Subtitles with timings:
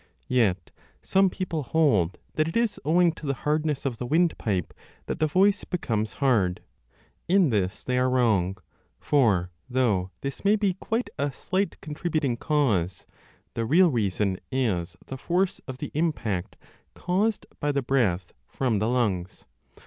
[0.33, 0.71] Yet
[1.03, 4.73] some people hold that it is owing 10 to the hardness of the windpipe
[5.05, 6.63] that the voice becomes hard.
[7.27, 8.57] In this they are wrong;
[8.99, 13.05] for, though this may be quite a slight contributing cause,
[13.53, 16.57] the real reason is the force of the impact
[16.95, 19.45] caused by the breath from the lungs.